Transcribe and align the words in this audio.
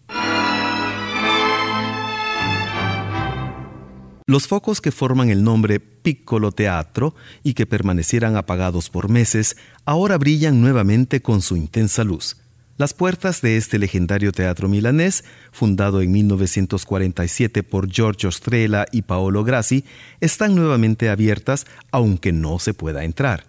Los 4.31 4.47
focos 4.47 4.81
que 4.81 4.93
forman 4.93 5.29
el 5.29 5.43
nombre 5.43 5.81
Piccolo 5.81 6.53
Teatro 6.53 7.17
y 7.43 7.55
que 7.55 7.67
permanecieran 7.67 8.37
apagados 8.37 8.89
por 8.89 9.09
meses, 9.09 9.57
ahora 9.85 10.19
brillan 10.19 10.61
nuevamente 10.61 11.21
con 11.21 11.43
su 11.43 11.57
intensa 11.57 12.05
luz. 12.05 12.37
Las 12.77 12.95
puertas 12.95 13.43
de 13.43 13.57
este 13.57 13.81
legendario 13.81 14.31
teatro 14.31 14.69
milanés, 14.69 15.25
fundado 15.51 16.01
en 16.01 16.13
1947 16.13 17.65
por 17.65 17.89
Giorgio 17.89 18.31
Strela 18.31 18.87
y 18.93 19.03
Paolo 19.03 19.43
Grassi, 19.43 19.85
están 20.21 20.55
nuevamente 20.55 21.09
abiertas 21.09 21.67
aunque 21.91 22.31
no 22.31 22.61
se 22.61 22.73
pueda 22.73 23.03
entrar. 23.03 23.47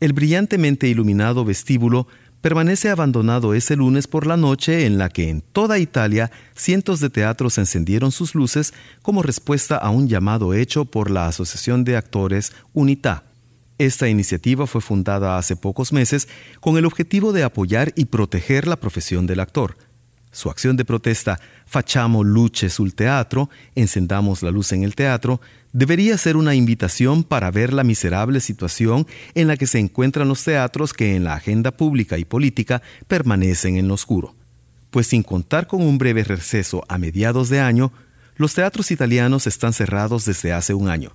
El 0.00 0.12
brillantemente 0.12 0.88
iluminado 0.88 1.44
vestíbulo 1.44 2.08
permanece 2.40 2.90
abandonado 2.90 3.54
ese 3.54 3.76
lunes 3.76 4.06
por 4.06 4.26
la 4.26 4.36
noche 4.36 4.86
en 4.86 4.98
la 4.98 5.08
que 5.08 5.28
en 5.28 5.40
toda 5.40 5.78
Italia 5.78 6.30
cientos 6.54 7.00
de 7.00 7.10
teatros 7.10 7.58
encendieron 7.58 8.12
sus 8.12 8.34
luces 8.34 8.74
como 9.02 9.22
respuesta 9.22 9.76
a 9.76 9.90
un 9.90 10.08
llamado 10.08 10.54
hecho 10.54 10.84
por 10.84 11.10
la 11.10 11.26
Asociación 11.26 11.84
de 11.84 11.96
Actores 11.96 12.52
UNITA. 12.72 13.24
Esta 13.78 14.08
iniciativa 14.08 14.66
fue 14.66 14.80
fundada 14.80 15.36
hace 15.36 15.54
pocos 15.54 15.92
meses 15.92 16.28
con 16.60 16.78
el 16.78 16.86
objetivo 16.86 17.32
de 17.32 17.42
apoyar 17.42 17.92
y 17.94 18.06
proteger 18.06 18.66
la 18.66 18.76
profesión 18.76 19.26
del 19.26 19.40
actor. 19.40 19.76
Su 20.30 20.50
acción 20.50 20.76
de 20.76 20.84
protesta 20.84 21.40
Facciamo 21.66 22.22
luce 22.22 22.70
sul 22.70 22.94
teatro, 22.94 23.50
encendamos 23.74 24.42
la 24.42 24.50
luz 24.50 24.72
en 24.72 24.84
el 24.84 24.94
teatro, 24.94 25.40
debería 25.76 26.16
ser 26.16 26.38
una 26.38 26.54
invitación 26.54 27.22
para 27.22 27.50
ver 27.50 27.74
la 27.74 27.84
miserable 27.84 28.40
situación 28.40 29.06
en 29.34 29.46
la 29.46 29.58
que 29.58 29.66
se 29.66 29.78
encuentran 29.78 30.26
los 30.26 30.42
teatros 30.42 30.94
que 30.94 31.14
en 31.14 31.24
la 31.24 31.34
agenda 31.34 31.70
pública 31.70 32.16
y 32.16 32.24
política 32.24 32.80
permanecen 33.08 33.76
en 33.76 33.86
lo 33.86 33.92
oscuro. 33.92 34.34
Pues 34.88 35.08
sin 35.08 35.22
contar 35.22 35.66
con 35.66 35.82
un 35.82 35.98
breve 35.98 36.24
receso 36.24 36.82
a 36.88 36.96
mediados 36.96 37.50
de 37.50 37.60
año, 37.60 37.92
los 38.36 38.54
teatros 38.54 38.90
italianos 38.90 39.46
están 39.46 39.74
cerrados 39.74 40.24
desde 40.24 40.54
hace 40.54 40.72
un 40.72 40.88
año. 40.88 41.14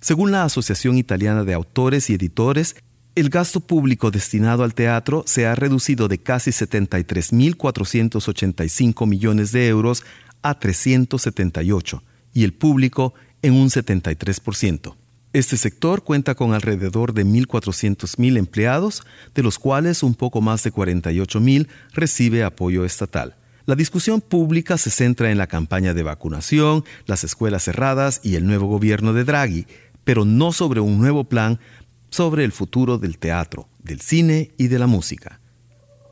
Según 0.00 0.32
la 0.32 0.42
Asociación 0.42 0.98
Italiana 0.98 1.44
de 1.44 1.54
Autores 1.54 2.10
y 2.10 2.14
Editores, 2.14 2.74
el 3.14 3.28
gasto 3.28 3.60
público 3.60 4.10
destinado 4.10 4.64
al 4.64 4.74
teatro 4.74 5.22
se 5.24 5.46
ha 5.46 5.54
reducido 5.54 6.08
de 6.08 6.18
casi 6.18 6.50
73.485 6.50 9.06
millones 9.06 9.52
de 9.52 9.68
euros 9.68 10.02
a 10.42 10.58
378 10.58 12.02
y 12.32 12.42
el 12.42 12.52
público 12.52 13.14
en 13.44 13.52
un 13.52 13.68
73%. 13.68 14.96
Este 15.34 15.58
sector 15.58 16.02
cuenta 16.02 16.34
con 16.34 16.54
alrededor 16.54 17.12
de 17.12 17.26
1.400.000 17.26 18.38
empleados, 18.38 19.02
de 19.34 19.42
los 19.42 19.58
cuales 19.58 20.02
un 20.02 20.14
poco 20.14 20.40
más 20.40 20.62
de 20.64 20.72
48.000 20.72 21.68
recibe 21.92 22.42
apoyo 22.42 22.86
estatal. 22.86 23.36
La 23.66 23.74
discusión 23.74 24.22
pública 24.22 24.78
se 24.78 24.88
centra 24.88 25.30
en 25.30 25.36
la 25.36 25.46
campaña 25.46 25.92
de 25.92 26.02
vacunación, 26.02 26.84
las 27.04 27.22
escuelas 27.22 27.64
cerradas 27.64 28.20
y 28.22 28.36
el 28.36 28.46
nuevo 28.46 28.66
gobierno 28.66 29.12
de 29.12 29.24
Draghi, 29.24 29.66
pero 30.04 30.24
no 30.24 30.52
sobre 30.52 30.80
un 30.80 30.98
nuevo 30.98 31.24
plan 31.24 31.60
sobre 32.08 32.44
el 32.44 32.52
futuro 32.52 32.96
del 32.96 33.18
teatro, 33.18 33.68
del 33.82 34.00
cine 34.00 34.52
y 34.56 34.68
de 34.68 34.78
la 34.78 34.86
música. 34.86 35.40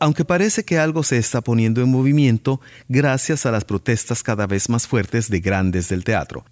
Aunque 0.00 0.26
parece 0.26 0.64
que 0.64 0.78
algo 0.78 1.02
se 1.02 1.16
está 1.16 1.40
poniendo 1.40 1.80
en 1.80 1.90
movimiento 1.90 2.60
gracias 2.88 3.46
a 3.46 3.52
las 3.52 3.64
protestas 3.64 4.22
cada 4.22 4.46
vez 4.46 4.68
más 4.68 4.86
fuertes 4.86 5.30
de 5.30 5.40
grandes 5.40 5.88
del 5.88 6.04
teatro, 6.04 6.44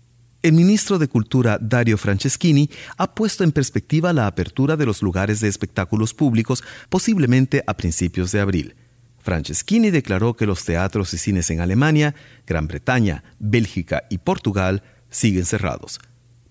el 0.42 0.52
ministro 0.52 0.98
de 0.98 1.08
Cultura 1.08 1.58
Dario 1.60 1.98
Franceschini 1.98 2.70
ha 2.96 3.14
puesto 3.14 3.44
en 3.44 3.52
perspectiva 3.52 4.12
la 4.12 4.26
apertura 4.26 4.76
de 4.76 4.86
los 4.86 5.02
lugares 5.02 5.40
de 5.40 5.48
espectáculos 5.48 6.14
públicos 6.14 6.64
posiblemente 6.88 7.62
a 7.66 7.76
principios 7.76 8.32
de 8.32 8.40
abril. 8.40 8.74
Franceschini 9.18 9.90
declaró 9.90 10.34
que 10.34 10.46
los 10.46 10.64
teatros 10.64 11.12
y 11.12 11.18
cines 11.18 11.50
en 11.50 11.60
Alemania, 11.60 12.14
Gran 12.46 12.68
Bretaña, 12.68 13.22
Bélgica 13.38 14.04
y 14.08 14.18
Portugal 14.18 14.82
siguen 15.10 15.44
cerrados. 15.44 16.00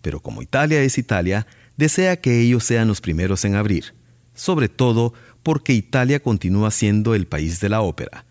Pero 0.02 0.20
como 0.20 0.44
Italia 0.44 0.82
es 0.82 1.00
Italia, 1.00 1.48
desea 1.76 2.22
que 2.22 2.40
ellos 2.40 2.64
sean 2.64 2.88
los 2.88 3.02
primeros 3.02 3.44
en 3.44 3.56
abrir, 3.56 3.96
sobre 4.36 4.70
todo 4.70 5.14
porque 5.42 5.74
Italia 5.74 6.20
continúa 6.20 6.70
siendo 6.70 7.16
el 7.16 7.26
país 7.26 7.60
de 7.60 7.70
la 7.70 7.82
ópera. 7.82 8.26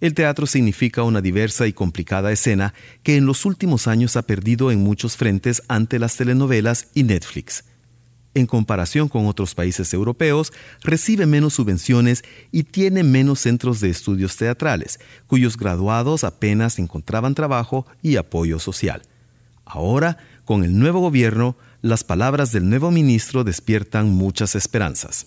El 0.00 0.14
teatro 0.14 0.46
significa 0.46 1.02
una 1.02 1.20
diversa 1.20 1.66
y 1.66 1.74
complicada 1.74 2.32
escena 2.32 2.72
que 3.02 3.16
en 3.16 3.26
los 3.26 3.44
últimos 3.44 3.86
años 3.86 4.16
ha 4.16 4.22
perdido 4.22 4.70
en 4.70 4.80
muchos 4.80 5.16
frentes 5.16 5.62
ante 5.68 5.98
las 5.98 6.16
telenovelas 6.16 6.88
y 6.94 7.02
Netflix. 7.02 7.64
En 8.32 8.46
comparación 8.46 9.08
con 9.08 9.26
otros 9.26 9.54
países 9.54 9.92
europeos, 9.92 10.52
recibe 10.82 11.26
menos 11.26 11.54
subvenciones 11.54 12.22
y 12.52 12.62
tiene 12.62 13.02
menos 13.02 13.40
centros 13.40 13.80
de 13.80 13.90
estudios 13.90 14.36
teatrales, 14.36 15.00
cuyos 15.26 15.56
graduados 15.56 16.24
apenas 16.24 16.78
encontraban 16.78 17.34
trabajo 17.34 17.86
y 18.02 18.16
apoyo 18.16 18.58
social. 18.58 19.02
Ahora, 19.64 20.16
con 20.44 20.64
el 20.64 20.78
nuevo 20.78 21.00
gobierno, 21.00 21.56
las 21.82 22.04
palabras 22.04 22.52
del 22.52 22.68
nuevo 22.68 22.90
ministro 22.90 23.44
despiertan 23.44 24.10
muchas 24.10 24.54
esperanzas. 24.54 25.26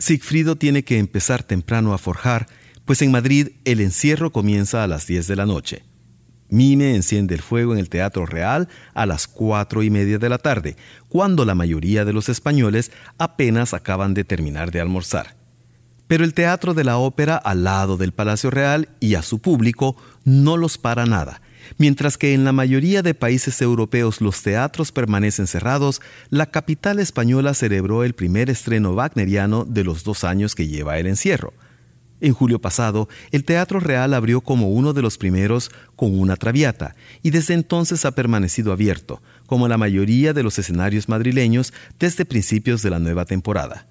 Sigfrido 0.00 0.56
tiene 0.56 0.82
que 0.82 0.98
empezar 0.98 1.42
temprano 1.42 1.92
a 1.92 1.98
forjar, 1.98 2.46
pues 2.86 3.02
en 3.02 3.10
Madrid 3.10 3.48
el 3.66 3.82
encierro 3.82 4.32
comienza 4.32 4.82
a 4.82 4.86
las 4.86 5.06
10 5.06 5.26
de 5.26 5.36
la 5.36 5.44
noche. 5.44 5.84
Mime 6.48 6.96
enciende 6.96 7.34
el 7.34 7.42
fuego 7.42 7.74
en 7.74 7.78
el 7.78 7.90
Teatro 7.90 8.24
Real 8.24 8.68
a 8.94 9.04
las 9.04 9.28
cuatro 9.28 9.82
y 9.82 9.90
media 9.90 10.18
de 10.18 10.30
la 10.30 10.38
tarde, 10.38 10.76
cuando 11.10 11.44
la 11.44 11.54
mayoría 11.54 12.06
de 12.06 12.14
los 12.14 12.30
españoles 12.30 12.92
apenas 13.18 13.74
acaban 13.74 14.14
de 14.14 14.24
terminar 14.24 14.70
de 14.70 14.80
almorzar. 14.80 15.36
Pero 16.06 16.24
el 16.24 16.32
Teatro 16.32 16.72
de 16.72 16.84
la 16.84 16.96
Ópera 16.96 17.36
al 17.36 17.64
lado 17.64 17.98
del 17.98 18.12
Palacio 18.12 18.50
Real 18.50 18.88
y 19.00 19.16
a 19.16 19.22
su 19.22 19.40
público 19.40 19.96
no 20.24 20.56
los 20.56 20.78
para 20.78 21.04
nada 21.04 21.42
Mientras 21.78 22.18
que 22.18 22.34
en 22.34 22.44
la 22.44 22.52
mayoría 22.52 23.02
de 23.02 23.14
países 23.14 23.60
europeos 23.62 24.20
los 24.20 24.42
teatros 24.42 24.92
permanecen 24.92 25.46
cerrados, 25.46 26.00
la 26.28 26.46
capital 26.46 26.98
española 26.98 27.54
celebró 27.54 28.04
el 28.04 28.14
primer 28.14 28.50
estreno 28.50 28.92
wagneriano 28.92 29.64
de 29.64 29.84
los 29.84 30.04
dos 30.04 30.24
años 30.24 30.54
que 30.54 30.68
lleva 30.68 30.98
el 30.98 31.06
encierro. 31.06 31.52
En 32.20 32.34
julio 32.34 32.60
pasado, 32.60 33.08
el 33.30 33.44
Teatro 33.44 33.80
Real 33.80 34.12
abrió 34.12 34.42
como 34.42 34.70
uno 34.70 34.92
de 34.92 35.00
los 35.00 35.16
primeros 35.16 35.70
con 35.96 36.18
una 36.18 36.36
traviata 36.36 36.94
y 37.22 37.30
desde 37.30 37.54
entonces 37.54 38.04
ha 38.04 38.10
permanecido 38.10 38.72
abierto, 38.72 39.22
como 39.46 39.68
la 39.68 39.78
mayoría 39.78 40.34
de 40.34 40.42
los 40.42 40.58
escenarios 40.58 41.08
madrileños 41.08 41.72
desde 41.98 42.26
principios 42.26 42.82
de 42.82 42.90
la 42.90 42.98
nueva 42.98 43.24
temporada. 43.24 43.86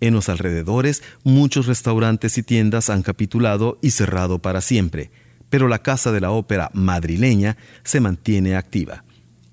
En 0.00 0.14
los 0.14 0.28
alrededores, 0.28 1.02
muchos 1.22 1.66
restaurantes 1.66 2.36
y 2.38 2.42
tiendas 2.42 2.90
han 2.90 3.02
capitulado 3.02 3.78
y 3.80 3.90
cerrado 3.90 4.40
para 4.40 4.60
siempre, 4.60 5.10
pero 5.50 5.68
la 5.68 5.80
Casa 5.80 6.12
de 6.12 6.20
la 6.20 6.30
Ópera 6.30 6.70
madrileña 6.72 7.56
se 7.84 8.00
mantiene 8.00 8.56
activa. 8.56 9.04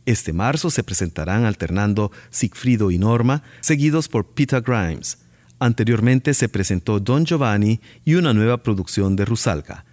Este 0.05 0.33
marzo 0.33 0.69
se 0.69 0.83
presentarán 0.83 1.45
alternando 1.45 2.11
Sigfrido 2.29 2.91
y 2.91 2.97
Norma, 2.97 3.43
seguidos 3.61 4.07
por 4.07 4.25
Peter 4.27 4.61
Grimes. 4.61 5.17
Anteriormente 5.57 6.33
se 6.33 6.49
presentó 6.49 6.99
Don 6.99 7.25
Giovanni 7.25 7.79
y 8.03 8.15
una 8.15 8.33
nueva 8.33 8.61
producción 8.61 9.15
de 9.15 9.25
Rusalka. 9.25 9.85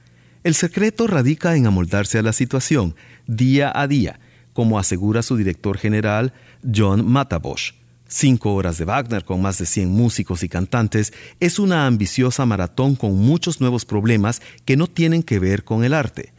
El 0.45 0.55
secreto 0.55 1.07
radica 1.07 1.57
en 1.57 1.67
amoldarse 1.67 2.19
a 2.19 2.23
la 2.23 2.33
situación, 2.33 2.95
día 3.27 3.73
a 3.75 3.87
día, 3.87 4.19
como 4.53 4.79
asegura 4.79 5.23
su 5.23 5.37
director 5.37 5.79
general, 5.79 6.35
John 6.63 7.07
Matabosch. 7.07 7.82
Cinco 8.15 8.55
horas 8.55 8.77
de 8.77 8.85
Wagner 8.85 9.25
con 9.25 9.41
más 9.41 9.57
de 9.57 9.65
100 9.65 9.89
músicos 9.89 10.43
y 10.43 10.49
cantantes 10.51 11.15
es 11.41 11.59
una 11.59 11.87
ambiciosa 11.87 12.45
maratón 12.45 12.95
con 12.95 13.17
muchos 13.17 13.59
nuevos 13.59 13.87
problemas 13.87 14.43
que 14.67 14.77
no 14.77 14.87
tienen 14.87 15.23
que 15.23 15.39
ver 15.39 15.65
con 15.65 15.83
el 15.83 15.95
arte. 15.95 16.35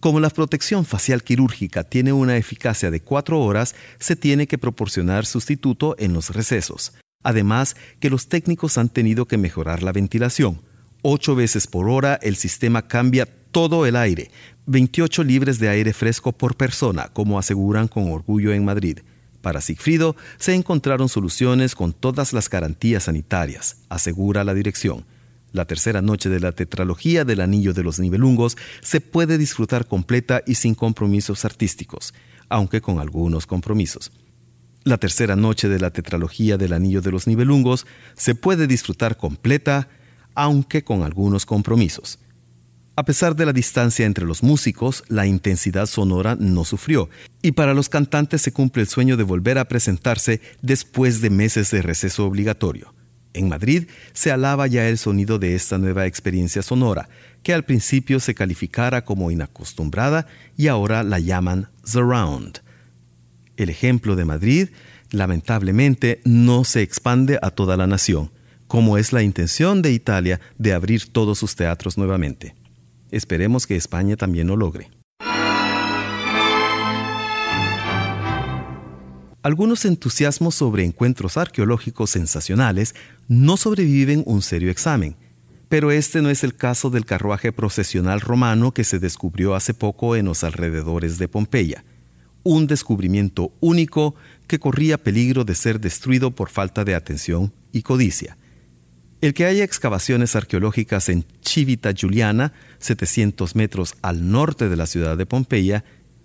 Como 0.00 0.18
la 0.18 0.30
protección 0.30 0.84
facial 0.84 1.22
quirúrgica 1.22 1.84
tiene 1.84 2.12
una 2.12 2.36
eficacia 2.36 2.90
de 2.90 3.02
cuatro 3.02 3.40
horas, 3.40 3.76
se 4.00 4.16
tiene 4.16 4.48
que 4.48 4.58
proporcionar 4.58 5.24
sustituto 5.24 5.94
en 6.00 6.12
los 6.12 6.30
recesos. 6.30 6.92
Además, 7.22 7.76
que 8.00 8.10
los 8.10 8.26
técnicos 8.26 8.76
han 8.76 8.88
tenido 8.88 9.26
que 9.26 9.38
mejorar 9.38 9.84
la 9.84 9.92
ventilación. 9.92 10.60
Ocho 11.02 11.36
veces 11.36 11.68
por 11.68 11.88
hora 11.88 12.18
el 12.20 12.34
sistema 12.34 12.88
cambia 12.88 13.26
todo 13.52 13.86
el 13.86 13.94
aire, 13.94 14.32
28 14.66 15.22
libres 15.22 15.60
de 15.60 15.68
aire 15.68 15.92
fresco 15.92 16.32
por 16.32 16.56
persona, 16.56 17.10
como 17.12 17.38
aseguran 17.38 17.86
con 17.86 18.10
orgullo 18.10 18.52
en 18.52 18.64
Madrid. 18.64 18.98
Para 19.42 19.60
Sigfrido 19.60 20.16
se 20.38 20.54
encontraron 20.54 21.08
soluciones 21.08 21.74
con 21.74 21.92
todas 21.92 22.32
las 22.32 22.48
garantías 22.48 23.04
sanitarias, 23.04 23.78
asegura 23.88 24.44
la 24.44 24.54
dirección. 24.54 25.04
La 25.50 25.66
tercera 25.66 26.00
noche 26.00 26.30
de 26.30 26.40
la 26.40 26.52
tetralogía 26.52 27.24
del 27.24 27.40
Anillo 27.40 27.74
de 27.74 27.82
los 27.82 27.98
Nibelungos 27.98 28.56
se 28.80 29.00
puede 29.02 29.36
disfrutar 29.36 29.86
completa 29.86 30.42
y 30.46 30.54
sin 30.54 30.74
compromisos 30.74 31.44
artísticos, 31.44 32.14
aunque 32.48 32.80
con 32.80 33.00
algunos 33.00 33.46
compromisos. 33.46 34.12
La 34.84 34.96
tercera 34.96 35.36
noche 35.36 35.68
de 35.68 35.78
la 35.78 35.90
tetralogía 35.90 36.56
del 36.56 36.72
Anillo 36.72 37.02
de 37.02 37.10
los 37.10 37.26
Nibelungos 37.26 37.86
se 38.14 38.34
puede 38.34 38.66
disfrutar 38.66 39.16
completa, 39.16 39.88
aunque 40.34 40.84
con 40.84 41.02
algunos 41.02 41.46
compromisos. 41.46 42.18
A 42.94 43.04
pesar 43.04 43.34
de 43.34 43.46
la 43.46 43.54
distancia 43.54 44.04
entre 44.04 44.26
los 44.26 44.42
músicos, 44.42 45.02
la 45.08 45.26
intensidad 45.26 45.86
sonora 45.86 46.36
no 46.38 46.66
sufrió, 46.66 47.08
y 47.40 47.52
para 47.52 47.72
los 47.72 47.88
cantantes 47.88 48.42
se 48.42 48.52
cumple 48.52 48.82
el 48.82 48.88
sueño 48.88 49.16
de 49.16 49.22
volver 49.22 49.56
a 49.56 49.64
presentarse 49.64 50.42
después 50.60 51.22
de 51.22 51.30
meses 51.30 51.70
de 51.70 51.80
receso 51.80 52.26
obligatorio. 52.26 52.92
En 53.32 53.48
Madrid 53.48 53.88
se 54.12 54.30
alaba 54.30 54.66
ya 54.66 54.90
el 54.90 54.98
sonido 54.98 55.38
de 55.38 55.54
esta 55.54 55.78
nueva 55.78 56.04
experiencia 56.04 56.60
sonora, 56.60 57.08
que 57.42 57.54
al 57.54 57.64
principio 57.64 58.20
se 58.20 58.34
calificara 58.34 59.06
como 59.06 59.30
inacostumbrada 59.30 60.26
y 60.58 60.66
ahora 60.66 61.02
la 61.02 61.18
llaman 61.18 61.70
surround. 61.84 62.58
El 63.56 63.70
ejemplo 63.70 64.16
de 64.16 64.26
Madrid, 64.26 64.68
lamentablemente, 65.10 66.20
no 66.26 66.64
se 66.64 66.82
expande 66.82 67.38
a 67.40 67.52
toda 67.52 67.78
la 67.78 67.86
nación, 67.86 68.30
como 68.66 68.98
es 68.98 69.14
la 69.14 69.22
intención 69.22 69.80
de 69.80 69.92
Italia 69.92 70.42
de 70.58 70.74
abrir 70.74 71.10
todos 71.10 71.38
sus 71.38 71.56
teatros 71.56 71.96
nuevamente. 71.96 72.54
Esperemos 73.12 73.68
que 73.68 73.76
España 73.76 74.16
también 74.16 74.48
lo 74.48 74.56
logre. 74.56 74.90
Algunos 79.42 79.84
entusiasmos 79.84 80.54
sobre 80.54 80.84
encuentros 80.84 81.36
arqueológicos 81.36 82.10
sensacionales 82.10 82.94
no 83.28 83.56
sobreviven 83.56 84.22
un 84.24 84.40
serio 84.40 84.70
examen, 84.70 85.16
pero 85.68 85.90
este 85.90 86.22
no 86.22 86.30
es 86.30 86.44
el 86.44 86.54
caso 86.54 86.90
del 86.90 87.04
carruaje 87.04 87.50
procesional 87.50 88.20
romano 88.20 88.72
que 88.72 88.84
se 88.84 88.98
descubrió 88.98 89.54
hace 89.54 89.74
poco 89.74 90.16
en 90.16 90.26
los 90.26 90.44
alrededores 90.44 91.18
de 91.18 91.28
Pompeya, 91.28 91.84
un 92.44 92.66
descubrimiento 92.66 93.52
único 93.60 94.14
que 94.46 94.58
corría 94.58 94.96
peligro 94.96 95.44
de 95.44 95.54
ser 95.54 95.80
destruido 95.80 96.30
por 96.30 96.48
falta 96.48 96.84
de 96.84 96.94
atención 96.94 97.52
y 97.72 97.82
codicia. 97.82 98.36
El 99.22 99.34
que 99.34 99.46
haya 99.46 99.62
excavaciones 99.62 100.34
arqueológicas 100.34 101.08
en 101.08 101.24
Civita 101.46 101.92
Giuliana, 101.92 102.52
700 102.80 103.54
metros 103.54 103.94
al 104.02 104.32
norte 104.32 104.68
de 104.68 104.74
la 104.74 104.86
ciudad 104.86 105.16
de 105.16 105.26
Pompeya, 105.26 105.84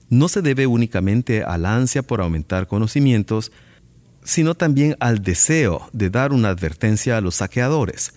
no 0.10 0.28
se 0.28 0.42
debe 0.42 0.66
únicamente 0.66 1.44
a 1.44 1.60
la 1.60 1.76
ansia 1.76 2.02
por 2.02 2.22
aumentar 2.22 2.66
conocimientos, 2.66 3.52
sino 4.24 4.56
también 4.56 4.96
al 5.00 5.22
deseo 5.22 5.88
de 5.94 6.10
dar 6.10 6.34
una 6.34 6.50
advertencia 6.50 7.18
a 7.18 7.22
los 7.22 7.36
saqueadores. 7.36 8.16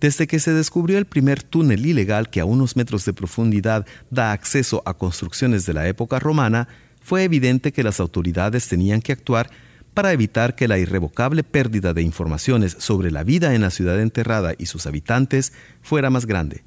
Desde 0.00 0.26
que 0.26 0.40
se 0.40 0.54
descubrió 0.54 0.96
el 0.96 1.04
primer 1.04 1.42
túnel 1.42 1.84
ilegal 1.84 2.30
que 2.30 2.40
a 2.40 2.46
unos 2.46 2.76
metros 2.76 3.04
de 3.04 3.12
profundidad 3.12 3.84
da 4.08 4.32
acceso 4.32 4.82
a 4.86 4.94
construcciones 4.94 5.66
de 5.66 5.74
la 5.74 5.86
época 5.86 6.18
romana, 6.18 6.66
fue 7.02 7.24
evidente 7.24 7.74
que 7.74 7.82
las 7.82 8.00
autoridades 8.00 8.68
tenían 8.68 9.02
que 9.02 9.12
actuar 9.12 9.50
para 9.94 10.12
evitar 10.12 10.56
que 10.56 10.68
la 10.68 10.78
irrevocable 10.78 11.44
pérdida 11.44 11.94
de 11.94 12.02
informaciones 12.02 12.76
sobre 12.78 13.10
la 13.10 13.22
vida 13.22 13.54
en 13.54 13.62
la 13.62 13.70
ciudad 13.70 14.00
enterrada 14.00 14.54
y 14.58 14.66
sus 14.66 14.86
habitantes 14.86 15.52
fuera 15.82 16.10
más 16.10 16.26
grande. 16.26 16.64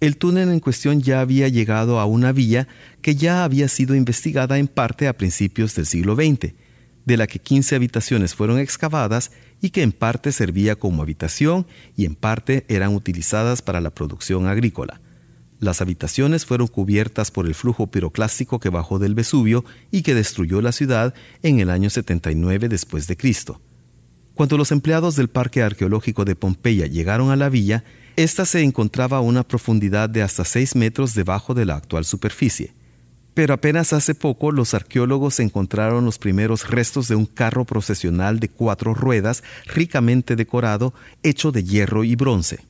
El 0.00 0.18
túnel 0.18 0.50
en 0.50 0.60
cuestión 0.60 1.00
ya 1.00 1.20
había 1.20 1.48
llegado 1.48 2.00
a 2.00 2.04
una 2.04 2.32
villa 2.32 2.68
que 3.00 3.14
ya 3.14 3.44
había 3.44 3.68
sido 3.68 3.94
investigada 3.94 4.58
en 4.58 4.68
parte 4.68 5.08
a 5.08 5.16
principios 5.16 5.74
del 5.74 5.86
siglo 5.86 6.16
XX, 6.16 6.52
de 7.06 7.16
la 7.16 7.26
que 7.26 7.38
15 7.38 7.76
habitaciones 7.76 8.34
fueron 8.34 8.58
excavadas 8.58 9.30
y 9.62 9.70
que 9.70 9.82
en 9.82 9.92
parte 9.92 10.32
servía 10.32 10.76
como 10.76 11.02
habitación 11.02 11.66
y 11.96 12.04
en 12.04 12.14
parte 12.14 12.66
eran 12.68 12.94
utilizadas 12.94 13.62
para 13.62 13.80
la 13.80 13.90
producción 13.90 14.48
agrícola. 14.48 15.00
Las 15.58 15.80
habitaciones 15.80 16.44
fueron 16.44 16.66
cubiertas 16.66 17.30
por 17.30 17.46
el 17.46 17.54
flujo 17.54 17.86
piroclástico 17.86 18.60
que 18.60 18.68
bajó 18.68 18.98
del 18.98 19.14
Vesubio 19.14 19.64
y 19.90 20.02
que 20.02 20.14
destruyó 20.14 20.60
la 20.60 20.72
ciudad 20.72 21.14
en 21.42 21.60
el 21.60 21.70
año 21.70 21.88
79 21.88 22.68
después 22.68 23.06
de 23.06 23.16
Cristo. 23.16 23.60
Cuando 24.34 24.58
los 24.58 24.70
empleados 24.70 25.16
del 25.16 25.28
Parque 25.28 25.62
Arqueológico 25.62 26.26
de 26.26 26.36
Pompeya 26.36 26.86
llegaron 26.86 27.30
a 27.30 27.36
la 27.36 27.48
villa, 27.48 27.84
ésta 28.16 28.44
se 28.44 28.62
encontraba 28.62 29.16
a 29.16 29.22
una 29.22 29.44
profundidad 29.44 30.10
de 30.10 30.22
hasta 30.22 30.44
6 30.44 30.76
metros 30.76 31.14
debajo 31.14 31.54
de 31.54 31.64
la 31.64 31.76
actual 31.76 32.04
superficie. 32.04 32.74
Pero 33.32 33.54
apenas 33.54 33.94
hace 33.94 34.14
poco 34.14 34.52
los 34.52 34.74
arqueólogos 34.74 35.40
encontraron 35.40 36.04
los 36.04 36.18
primeros 36.18 36.68
restos 36.68 37.08
de 37.08 37.16
un 37.16 37.24
carro 37.24 37.64
procesional 37.64 38.40
de 38.40 38.50
cuatro 38.50 38.92
ruedas 38.92 39.42
ricamente 39.66 40.36
decorado, 40.36 40.92
hecho 41.22 41.50
de 41.50 41.64
hierro 41.64 42.04
y 42.04 42.14
bronce 42.14 42.60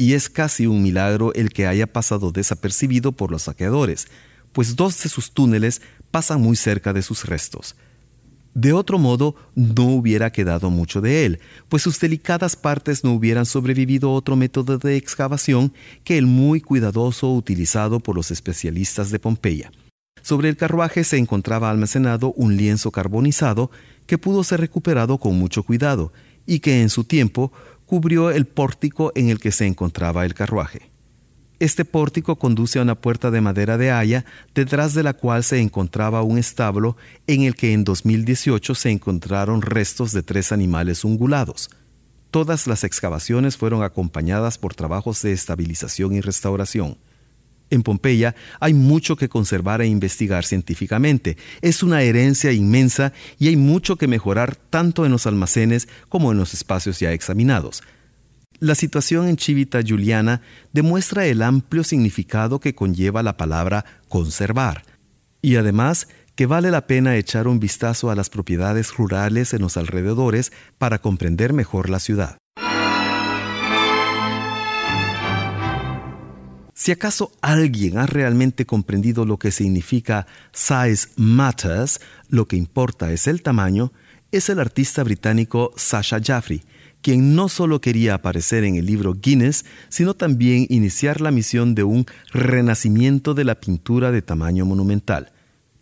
y 0.00 0.14
es 0.14 0.30
casi 0.30 0.66
un 0.66 0.82
milagro 0.82 1.34
el 1.34 1.50
que 1.50 1.66
haya 1.66 1.86
pasado 1.86 2.32
desapercibido 2.32 3.12
por 3.12 3.30
los 3.30 3.42
saqueadores, 3.42 4.06
pues 4.50 4.74
dos 4.74 5.02
de 5.02 5.10
sus 5.10 5.32
túneles 5.32 5.82
pasan 6.10 6.40
muy 6.40 6.56
cerca 6.56 6.94
de 6.94 7.02
sus 7.02 7.26
restos. 7.26 7.76
De 8.54 8.72
otro 8.72 8.98
modo, 8.98 9.36
no 9.54 9.88
hubiera 9.88 10.32
quedado 10.32 10.70
mucho 10.70 11.02
de 11.02 11.26
él, 11.26 11.40
pues 11.68 11.82
sus 11.82 12.00
delicadas 12.00 12.56
partes 12.56 13.04
no 13.04 13.12
hubieran 13.12 13.44
sobrevivido 13.44 14.14
otro 14.14 14.36
método 14.36 14.78
de 14.78 14.96
excavación 14.96 15.74
que 16.02 16.16
el 16.16 16.24
muy 16.24 16.62
cuidadoso 16.62 17.34
utilizado 17.34 18.00
por 18.00 18.16
los 18.16 18.30
especialistas 18.30 19.10
de 19.10 19.18
Pompeya. 19.18 19.70
Sobre 20.22 20.48
el 20.48 20.56
carruaje 20.56 21.04
se 21.04 21.18
encontraba 21.18 21.68
almacenado 21.68 22.32
un 22.32 22.56
lienzo 22.56 22.90
carbonizado 22.90 23.70
que 24.06 24.16
pudo 24.16 24.44
ser 24.44 24.60
recuperado 24.60 25.18
con 25.18 25.38
mucho 25.38 25.62
cuidado 25.62 26.10
y 26.46 26.60
que 26.60 26.80
en 26.80 26.88
su 26.88 27.04
tiempo 27.04 27.52
cubrió 27.90 28.30
el 28.30 28.46
pórtico 28.46 29.10
en 29.16 29.30
el 29.30 29.40
que 29.40 29.50
se 29.50 29.66
encontraba 29.66 30.24
el 30.24 30.32
carruaje. 30.32 30.92
Este 31.58 31.84
pórtico 31.84 32.36
conduce 32.36 32.78
a 32.78 32.82
una 32.82 32.94
puerta 32.94 33.32
de 33.32 33.40
madera 33.40 33.78
de 33.78 33.90
haya, 33.90 34.24
detrás 34.54 34.94
de 34.94 35.02
la 35.02 35.14
cual 35.14 35.42
se 35.42 35.58
encontraba 35.58 36.22
un 36.22 36.38
establo 36.38 36.96
en 37.26 37.42
el 37.42 37.56
que 37.56 37.72
en 37.72 37.82
2018 37.82 38.76
se 38.76 38.90
encontraron 38.90 39.60
restos 39.60 40.12
de 40.12 40.22
tres 40.22 40.52
animales 40.52 41.04
ungulados. 41.04 41.68
Todas 42.30 42.68
las 42.68 42.84
excavaciones 42.84 43.56
fueron 43.56 43.82
acompañadas 43.82 44.56
por 44.56 44.72
trabajos 44.72 45.20
de 45.22 45.32
estabilización 45.32 46.14
y 46.14 46.20
restauración. 46.20 46.96
En 47.70 47.82
Pompeya 47.82 48.34
hay 48.58 48.74
mucho 48.74 49.16
que 49.16 49.28
conservar 49.28 49.80
e 49.80 49.86
investigar 49.86 50.44
científicamente. 50.44 51.36
Es 51.62 51.82
una 51.82 52.02
herencia 52.02 52.52
inmensa 52.52 53.12
y 53.38 53.48
hay 53.48 53.56
mucho 53.56 53.96
que 53.96 54.08
mejorar 54.08 54.56
tanto 54.56 55.06
en 55.06 55.12
los 55.12 55.26
almacenes 55.26 55.88
como 56.08 56.32
en 56.32 56.38
los 56.38 56.52
espacios 56.52 56.98
ya 56.98 57.12
examinados. 57.12 57.82
La 58.58 58.74
situación 58.74 59.28
en 59.28 59.38
Civita 59.38 59.80
Giuliana 59.80 60.42
demuestra 60.72 61.24
el 61.26 61.40
amplio 61.40 61.84
significado 61.84 62.60
que 62.60 62.74
conlleva 62.74 63.22
la 63.22 63.36
palabra 63.36 63.86
conservar 64.08 64.82
y 65.40 65.56
además 65.56 66.08
que 66.34 66.46
vale 66.46 66.70
la 66.70 66.86
pena 66.86 67.16
echar 67.16 67.48
un 67.48 67.60
vistazo 67.60 68.10
a 68.10 68.14
las 68.14 68.30
propiedades 68.30 68.94
rurales 68.94 69.54
en 69.54 69.62
los 69.62 69.76
alrededores 69.76 70.52
para 70.78 70.98
comprender 70.98 71.52
mejor 71.52 71.88
la 71.90 72.00
ciudad. 72.00 72.38
Si 76.82 76.92
acaso 76.92 77.30
alguien 77.42 77.98
ha 77.98 78.06
realmente 78.06 78.64
comprendido 78.64 79.26
lo 79.26 79.38
que 79.38 79.50
significa 79.50 80.26
size 80.50 81.08
matters, 81.16 82.00
lo 82.30 82.48
que 82.48 82.56
importa 82.56 83.12
es 83.12 83.26
el 83.26 83.42
tamaño, 83.42 83.92
es 84.32 84.48
el 84.48 84.58
artista 84.58 85.04
británico 85.04 85.74
Sasha 85.76 86.22
Jaffrey, 86.24 86.62
quien 87.02 87.34
no 87.34 87.50
solo 87.50 87.82
quería 87.82 88.14
aparecer 88.14 88.64
en 88.64 88.76
el 88.76 88.86
libro 88.86 89.12
Guinness, 89.12 89.66
sino 89.90 90.14
también 90.14 90.66
iniciar 90.70 91.20
la 91.20 91.30
misión 91.30 91.74
de 91.74 91.84
un 91.84 92.06
renacimiento 92.32 93.34
de 93.34 93.44
la 93.44 93.60
pintura 93.60 94.10
de 94.10 94.22
tamaño 94.22 94.64
monumental. 94.64 95.32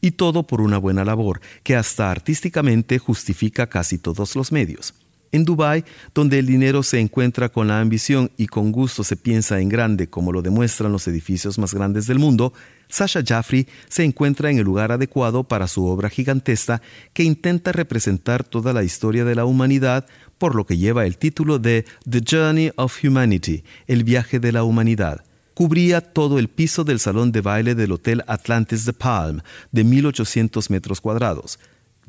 Y 0.01 0.11
todo 0.11 0.49
por 0.49 0.61
una 0.61 0.79
buena 0.79 1.05
labor, 1.05 1.41
que 1.63 1.77
hasta 1.77 2.11
artísticamente 2.11 2.99
justifica 2.99 3.69
casi 3.69 3.99
todos 3.99 4.35
los 4.35 4.51
medios. 4.51 4.95
En 5.31 5.45
Dubái, 5.45 5.85
donde 6.15 6.39
el 6.39 6.47
dinero 6.47 6.83
se 6.83 7.01
encuentra 7.01 7.49
con 7.49 7.69
la 7.69 7.81
ambición 7.81 8.31
y 8.37 8.47
con 8.47 8.73
gusto 8.73 9.05
se 9.05 9.17
piensa 9.17 9.61
en 9.61 9.69
grande 9.69 10.09
como 10.09 10.33
lo 10.33 10.43
demuestran 10.43 10.93
los 10.93 11.07
edificios 11.07 11.59
más 11.59 11.75
grandes 11.75 12.07
del 12.07 12.19
mundo, 12.19 12.53
Sasha 12.89 13.23
Jaffrey 13.27 13.69
se 13.89 14.05
encuentra 14.05 14.51
en 14.51 14.59
el 14.59 14.65
lugar 14.65 14.93
adecuado 14.93 15.45
para 15.45 15.69
su 15.69 15.85
obra 15.87 16.09
gigantesca 16.09 16.81
que 17.13 17.25
intenta 17.25 17.73
representar 17.73 18.45
toda 18.45 18.73
la 18.73 18.83
historia 18.83 19.25
de 19.25 19.35
la 19.35 19.45
humanidad, 19.45 20.07
por 20.39 20.55
lo 20.55 20.65
que 20.65 20.79
lleva 20.79 21.05
el 21.05 21.19
título 21.19 21.59
de 21.59 21.85
The 22.09 22.23
Journey 22.27 22.73
of 22.77 23.05
Humanity, 23.05 23.65
el 23.87 24.05
viaje 24.05 24.41
de 24.41 24.53
la 24.53 24.65
humanidad 24.65 25.25
cubría 25.59 26.01
todo 26.01 26.39
el 26.39 26.47
piso 26.47 26.85
del 26.85 27.01
salón 27.01 27.33
de 27.33 27.41
baile 27.41 27.75
del 27.75 27.91
Hotel 27.91 28.23
Atlantis 28.29 28.85
de 28.85 28.93
Palm, 28.93 29.41
de 29.73 29.83
1800 29.83 30.71
metros 30.71 31.01
cuadrados. 31.01 31.59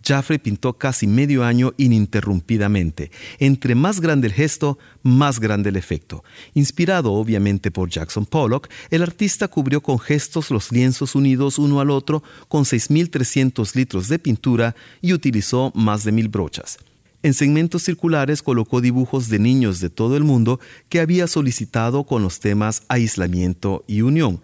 Jaffrey 0.09 0.39
pintó 0.39 0.73
casi 0.73 1.05
medio 1.05 1.43
año 1.43 1.73
ininterrumpidamente. 1.77 3.11
Entre 3.37 3.75
más 3.75 4.01
grande 4.01 4.25
el 4.25 4.33
gesto, 4.33 4.79
más 5.03 5.39
grande 5.39 5.69
el 5.69 5.75
efecto. 5.75 6.23
Inspirado 6.55 7.13
obviamente 7.13 7.69
por 7.69 7.89
Jackson 7.89 8.25
Pollock, 8.25 8.69
el 8.89 9.03
artista 9.03 9.47
cubrió 9.47 9.81
con 9.81 9.99
gestos 9.99 10.49
los 10.49 10.71
lienzos 10.71 11.13
unidos 11.13 11.59
uno 11.59 11.79
al 11.79 11.91
otro 11.91 12.23
con 12.47 12.63
6.300 12.63 13.75
litros 13.75 14.07
de 14.07 14.17
pintura 14.17 14.75
y 14.99 15.13
utilizó 15.13 15.71
más 15.75 16.03
de 16.03 16.11
mil 16.11 16.27
brochas. 16.27 16.79
En 17.21 17.35
segmentos 17.35 17.83
circulares 17.83 18.41
colocó 18.41 18.81
dibujos 18.81 19.29
de 19.29 19.37
niños 19.37 19.79
de 19.79 19.91
todo 19.91 20.17
el 20.17 20.23
mundo 20.23 20.59
que 20.87 21.01
había 21.01 21.27
solicitado 21.27 22.05
con 22.05 22.23
los 22.23 22.39
temas 22.39 22.81
aislamiento 22.87 23.83
y 23.87 24.01
unión. 24.01 24.41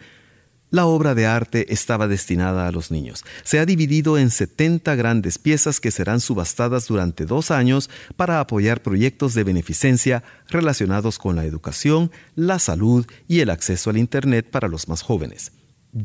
La 0.72 0.88
obra 0.88 1.14
de 1.16 1.26
arte 1.26 1.72
estaba 1.72 2.08
destinada 2.08 2.68
a 2.68 2.72
los 2.72 2.92
niños. 2.92 3.24
Se 3.44 3.60
ha 3.60 3.66
dividido 3.66 4.18
en 4.18 4.32
70 4.32 4.96
grandes 4.96 5.38
piezas 5.38 5.80
que 5.80 5.92
serán 5.92 6.20
subastadas 6.20 6.88
durante 6.88 7.26
dos 7.26 7.52
años 7.52 7.90
para 8.18 8.40
apoyar 8.40 8.82
proyectos 8.82 9.34
de 9.36 9.44
beneficencia 9.44 10.24
relacionados 10.50 11.20
con 11.20 11.36
la 11.36 11.46
educación, 11.46 12.12
la 12.36 12.60
salud 12.60 13.06
y 13.28 13.42
el 13.42 13.52
acceso 13.52 13.90
al 13.90 13.98
Internet 13.98 14.50
para 14.50 14.68
los 14.68 14.88
más 14.88 15.02
jóvenes. 15.02 15.52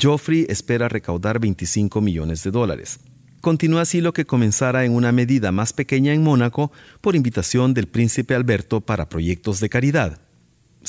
Joffrey 0.00 0.46
espera 0.48 0.88
recaudar 0.88 1.40
25 1.40 2.00
millones 2.00 2.44
de 2.44 2.50
dólares. 2.50 3.00
Continúa 3.40 3.80
así 3.80 4.02
lo 4.02 4.12
que 4.12 4.26
comenzara 4.26 4.84
en 4.84 4.94
una 4.94 5.12
medida 5.12 5.50
más 5.50 5.72
pequeña 5.72 6.12
en 6.12 6.22
Mónaco 6.22 6.70
por 7.00 7.16
invitación 7.16 7.72
del 7.72 7.88
príncipe 7.88 8.34
Alberto 8.34 8.82
para 8.82 9.08
proyectos 9.08 9.60
de 9.60 9.70
caridad. 9.70 10.20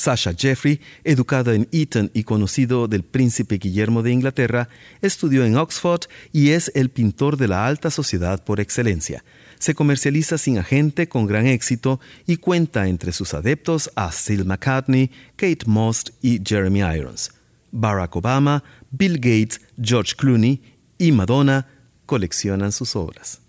Sasha 0.02 0.34
Jeffrey, 0.36 0.80
educado 1.04 1.52
en 1.52 1.68
Eton 1.70 2.10
y 2.12 2.24
conocido 2.24 2.88
del 2.88 3.04
príncipe 3.04 3.58
Guillermo 3.58 4.02
de 4.02 4.10
Inglaterra, 4.10 4.68
estudió 5.00 5.44
en 5.44 5.56
Oxford 5.56 6.08
y 6.32 6.50
es 6.50 6.72
el 6.74 6.90
pintor 6.90 7.36
de 7.36 7.46
la 7.46 7.66
alta 7.66 7.88
sociedad 7.88 8.42
por 8.42 8.58
excelencia. 8.58 9.22
Se 9.60 9.76
comercializa 9.76 10.38
sin 10.38 10.58
agente 10.58 11.08
con 11.08 11.28
gran 11.28 11.46
éxito 11.46 12.00
y 12.26 12.38
cuenta 12.38 12.88
entre 12.88 13.12
sus 13.12 13.32
adeptos 13.32 13.92
a 13.94 14.10
Sil 14.10 14.42
McCartney, 14.44 15.12
Kate 15.36 15.66
Moss 15.66 16.12
y 16.20 16.40
Jeremy 16.44 16.80
Irons. 16.80 17.30
Barack 17.70 18.16
Obama, 18.16 18.64
Bill 18.90 19.14
Gates, 19.14 19.60
George 19.80 20.14
Clooney 20.16 20.60
y 20.98 21.12
Madonna 21.12 21.68
coleccionan 22.06 22.72
sus 22.72 22.96
obras. 22.96 23.40